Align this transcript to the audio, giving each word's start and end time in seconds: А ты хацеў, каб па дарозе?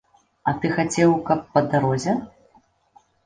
А 0.51 0.53
ты 0.61 0.71
хацеў, 0.77 1.11
каб 1.27 1.43
па 1.57 1.63
дарозе? 1.73 2.17